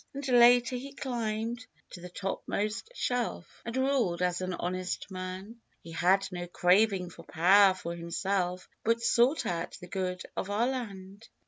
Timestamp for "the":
2.01-2.09, 9.79-9.85